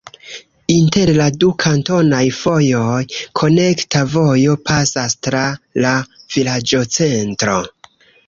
[0.75, 2.95] Inter la du kantonaj fojoj
[3.41, 5.45] konekta vojo pasas tra
[5.87, 5.93] la
[6.37, 7.59] vilaĝocentro.